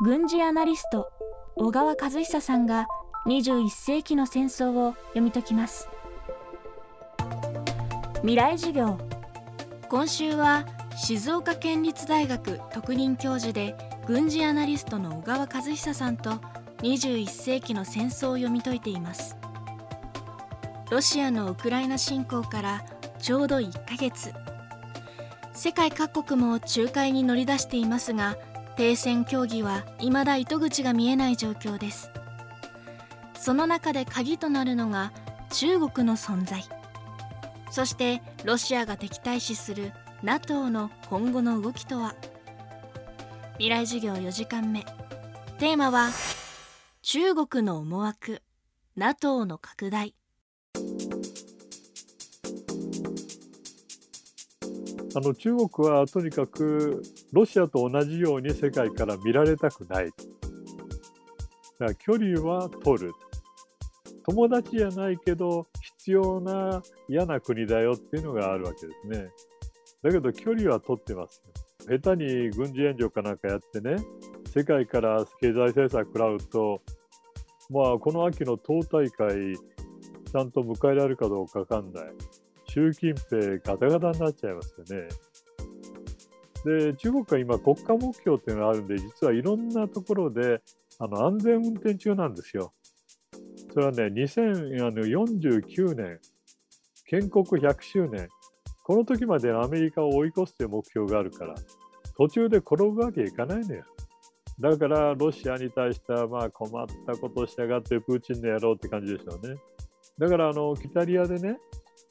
[0.00, 1.10] 軍事アナリスト
[1.56, 2.86] 小川和久さんが
[3.26, 5.88] 21世紀の戦争を読み解きます。
[8.20, 8.96] 未来授業。
[9.88, 10.66] 今週は
[10.96, 13.76] 静岡県立大学特任教授で
[14.06, 16.30] 軍事アナリストの小川和久さんと
[16.82, 19.36] 21世紀の戦争を読み解いています。
[20.92, 22.84] ロシアのウクライナ侵攻から
[23.18, 24.32] ちょうど1ヶ月。
[25.54, 28.36] 世界各国も仲介に乗り出していますが
[28.78, 32.12] 停戦協議は未だ糸口が見えない状況です。
[33.34, 35.12] その中で鍵となるのが
[35.50, 36.62] 中国の存在。
[37.72, 39.92] そしてロシアが敵対視する
[40.22, 42.14] NATO の今後の動きとは。
[43.54, 44.84] 未来授業4時間目。
[45.58, 46.10] テーマは
[47.02, 48.42] 中国の思惑。
[48.94, 50.14] NATO の拡大。
[55.18, 60.06] あの中国はとにかくロシアと同じように世界から見られたくない。
[60.06, 63.12] だから距離は取る。
[64.24, 69.28] 友達じゃないけど必要な嫌な国だよっていうのがあるわけですね。
[70.04, 71.42] だけど距離は取ってます。
[71.88, 73.96] 下手に軍事援助かなんかやってね、
[74.54, 76.80] 世界から経済制裁食らうと、
[77.70, 82.04] まあこの秋の党大会、ちゃんと迎えられるかどうかわかんない。
[82.68, 85.08] 習近平ガタガタになっちゃいますよね。
[86.64, 90.60] で、中国は今国家目標っていうのがあるんで、実はいろんなところで
[90.98, 92.72] あの安全運転中なんですよ。
[93.72, 96.20] それはね、2049年、
[97.06, 98.28] 建国100周年、
[98.84, 101.54] この時までアメリカを追い越すという目標があるから、
[102.16, 103.84] 途中で転ぶわけいかないのよ。
[104.60, 109.54] だからロシアに対してはまあ困ったことをしやがってプーチンの野郎って感じでしょうね。
[110.18, 111.58] だからあのイタリアでね、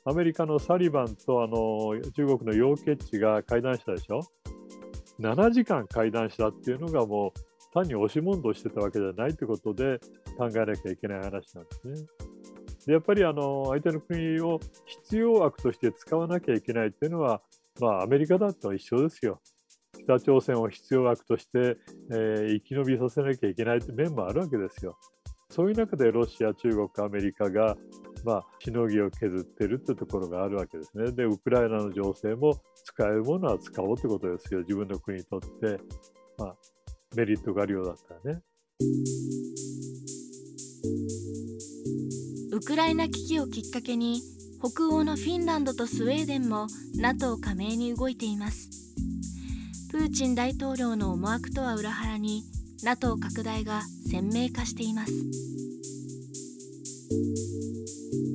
[0.09, 4.21] アメリカのサリバンとあの中国の楊潔チが会談したでしょ
[5.19, 7.39] ？7時間会談したっていうのがもう
[7.73, 9.99] 単に押し問答してたわけじゃないということで
[10.37, 12.07] 考えなきゃいけない話なんですね。
[12.85, 17.41] でやっぱりあの相手の国を必要悪として使わなきゃいけないっていうのは、
[17.81, 19.41] まあ、アメリカだと一緒ですよ。
[19.99, 21.75] 北朝鮮を必要悪として、
[22.11, 24.97] えー、生き延びさせなきゃいけないって面もあるわけですよ。
[25.49, 27.75] そういう中でロシア、中国、アメリカが
[28.23, 31.11] まあ、しのぎを削ってるってところがあるわけですね。
[31.11, 34.61] で、ウクライナの情勢も使えるものは使おうってことですよ。
[34.61, 35.79] 自分の国にとって、
[36.37, 36.55] まあ、
[37.15, 38.41] メリットがあるようだったらね。
[42.51, 44.21] ウクライナ危機をきっかけに
[44.59, 48.69] 北欧のフィンランドとスウェーデンも NATO 加盟に動いています
[49.91, 52.43] プーチン大統領の思惑とは裏腹に
[52.83, 55.13] NATO 拡大が鮮明化しています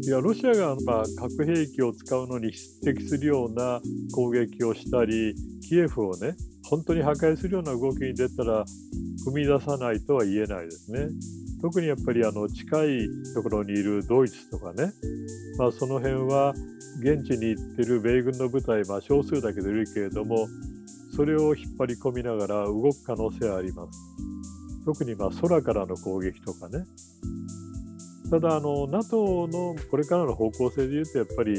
[0.05, 3.81] いやロシアがまあ核兵器を使うのに匹敵するような
[4.13, 5.35] 攻撃をしたり
[5.69, 8.65] キエフをね本当に破壊するような動きに出たら
[9.25, 11.07] 踏み出さないとは言えないですね。
[11.61, 14.93] 特にやっぱりあの近いところにいるドイツとかね、
[15.57, 16.53] まあ、その辺は
[16.99, 20.49] 現地に行ってる米軍の部隊、まあ、少数だけどいるけれども
[21.15, 24.01] それを引っ張り込みながら動く可能性はあります。
[24.85, 26.85] 特にまあ空からの攻撃とかね
[28.33, 31.53] ただあの NATO のこれからの方向性でいうとやっぱり、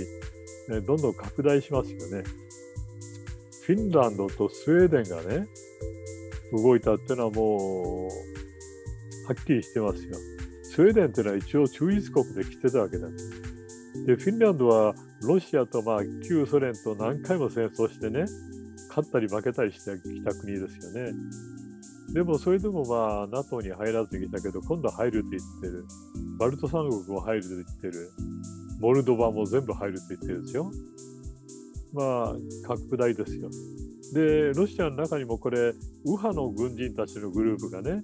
[0.69, 2.23] ね、どんどん拡大しますよね。
[3.61, 5.47] フィンランドとスウェーデンがね
[6.51, 10.17] 動いたっていうのはもうはっきりしてますよ。
[10.63, 13.07] スウェーデンっていうのは一応中立国で来てたわけだ。
[14.07, 18.25] でフィンランドはロシアとまあ旧ソ連と何回も戦争してね
[18.89, 21.13] 勝ったり負けたりしてきた国ですよね。
[22.13, 25.85] でもそれでもまあ NATO に入らずに来たけど今度入るって言ってる。
[26.37, 28.11] バルト三国も入ると言ってる。
[28.79, 30.71] モルドバも全部入ると言ってるんですよ。
[31.93, 32.35] まあ
[32.67, 33.49] 拡大ですよ。
[34.13, 35.73] で、ロシアの中にもこれ、
[36.05, 38.03] 右派の軍人たちのグループがね、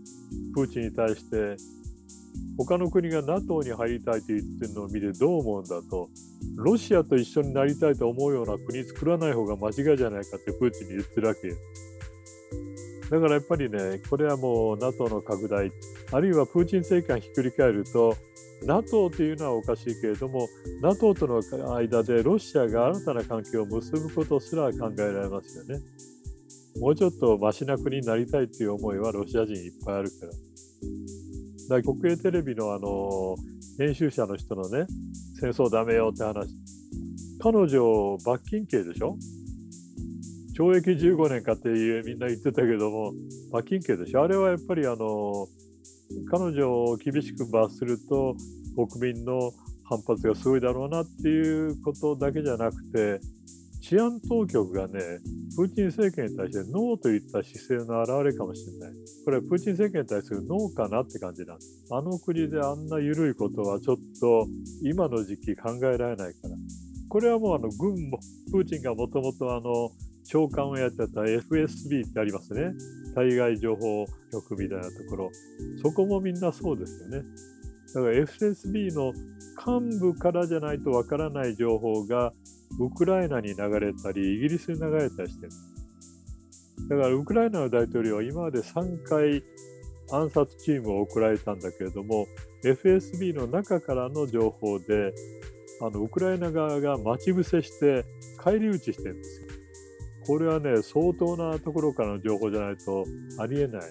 [0.56, 1.56] プーチンに対して、
[2.58, 6.10] 他の国が NATO に入りたいと言ってるのを見てどう思うんだと、
[6.58, 11.42] ロシアと一緒になりたいと思うような国作らない方が間違いじゃないかってプーチンに言ってるわけ
[13.10, 15.72] だからやっぱりね、これはもう NATO の拡大、
[16.12, 18.16] あるいはプーチン政権ひっくり返ると、
[18.64, 20.48] NATO というのはおかしいけれども、
[20.82, 21.42] NATO との
[21.76, 25.82] 間でロシアが新たな関係を結ぶことすら考えられますよね。
[26.80, 30.32] もうちょっとマシな国になりたいという思いはロシア人いっぱいあるから。
[30.32, 33.36] だから国営テレビのあの
[33.78, 34.86] 編集者の人のね、
[35.40, 36.48] 戦争ダメよって話。
[37.42, 39.16] 彼女、罰金刑でしょ？
[40.60, 43.14] 懲役15年かっていうみんな言ってたけども、
[43.50, 44.24] 罰金刑でしょ。
[44.24, 45.48] あれはやっぱりあの
[46.30, 48.36] 彼女を厳しく罰すると
[48.76, 49.54] 国民の
[49.86, 53.22] 反発がすごいだろうなっていうことだけじゃなくて
[53.82, 55.00] 治安当局がね
[55.56, 58.92] プーチン政権に対してノーといった姿勢の表れかもしれない。
[59.24, 61.86] これはプーチン政権に対するノーかなって感じなんです。
[61.90, 64.46] あの国であんな緩いことはちょっと
[64.84, 66.56] 今の時期考えられないから。
[67.08, 68.20] これはもうあの軍も
[68.52, 69.90] プーチンがもともとあの
[70.30, 72.72] 長官をやってた FSB ってありますね。
[73.16, 75.32] 対外情報局みたいなところ。
[75.82, 77.24] そこもみんなそうですよね。
[77.96, 79.12] だから FSB の
[79.66, 82.32] 幹部からじゃないとわからない情報が
[82.80, 85.52] ウクライナに流れたりイギリスに流れたりしてる。
[86.90, 89.44] だからウクライナの大統領は今まで3回
[90.12, 92.28] 暗殺チームを送られたんだけれども
[92.64, 95.14] FSB の中からの情報で
[95.82, 98.06] あのウクライナ側が待ち伏せして
[98.38, 99.49] 返り討ちしてるんですよ。
[100.26, 103.06] これはね相当なところからの情報じゃないと
[103.40, 103.82] ありえない。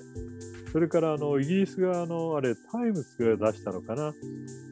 [0.73, 4.13] それからあのイギリス側のあれタイムズが出したのかな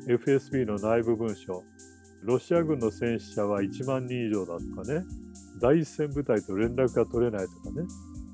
[0.08, 1.62] ？FSB の内部文書。
[2.22, 5.04] ロシア軍の戦死者は1万人以上だとかね。
[5.60, 7.86] 第一線部隊と連絡が取れないとかね。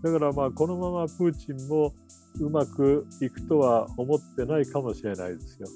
[0.02, 1.92] だからまあこのままプーチンも
[2.40, 5.68] うまくいくとは思ってないかもしれないですよ。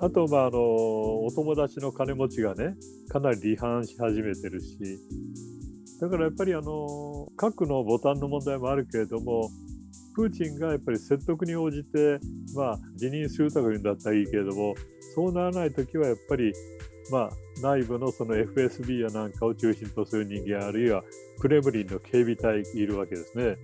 [0.00, 2.74] あと、まあ、あのお友達の金持ちがね
[3.08, 4.78] かなり離反し始めてるし。
[6.02, 9.48] だからやっぱりあの核のボタンの問題もあるけれども
[10.16, 12.18] プーチンがやっぱり説得に応じて、
[12.56, 14.74] まあ、辞任するとかいうんだったらいいけれども
[15.14, 16.52] そうならない時はやっぱり、
[17.12, 17.30] まあ、
[17.62, 21.04] 内部のその FSB やなんかを中心とする人間あるいは
[21.38, 23.56] クレムリンの警備隊いるわけですね。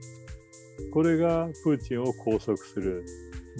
[0.92, 3.04] これがプーチンを拘束する。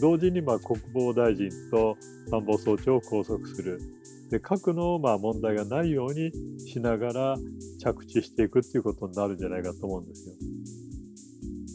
[0.01, 1.97] 同時にまあ国防大臣と
[2.31, 3.81] 参謀総長を拘束する。
[4.31, 7.37] で核のまあ問題がないようにしながら
[7.81, 10.35] 着地していくっていうことになるんじゃないかと思うんですよ。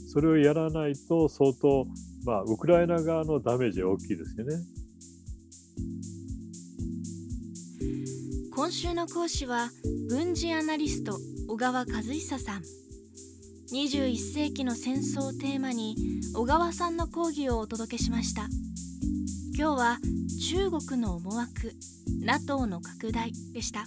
[0.08, 1.88] それをやらないと相当、
[2.24, 4.64] まあ、ウクライナ側のダメージは大きいですよね。
[8.56, 9.72] 今週の講師は
[10.10, 11.18] 軍事アナリスト
[11.48, 12.62] 小川和久さん
[13.74, 15.96] 21世紀の戦争をテーマに
[16.36, 18.44] 小川さんの講義をお届けしました
[19.58, 19.98] 今日は
[20.50, 21.74] 中国の思惑
[22.24, 23.86] NATO の拡大でした。